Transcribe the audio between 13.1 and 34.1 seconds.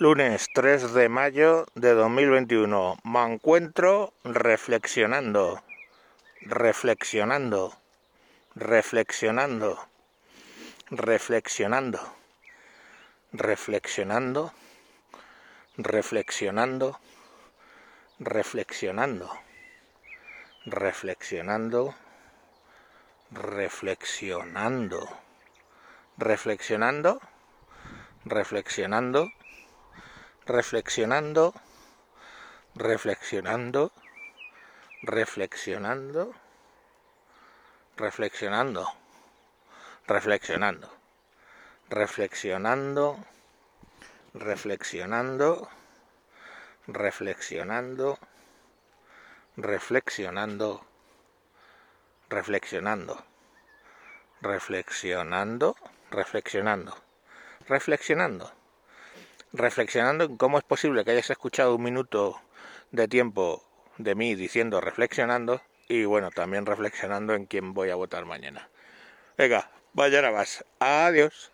reflexionando, reflexionando, reflexionando, reflexionando, reflexionando, reflexionando, reflexionando reflexionando, reflexionando,